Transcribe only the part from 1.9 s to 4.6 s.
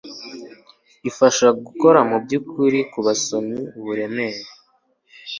mubyukuri kubasomyi uburemere